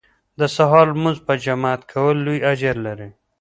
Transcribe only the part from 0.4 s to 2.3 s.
سهار لمونځ په جماعت کول